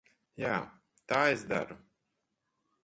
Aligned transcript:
Jā, 0.43 0.53
tā 1.13 1.21
es 1.37 1.47
daru. 1.53 1.81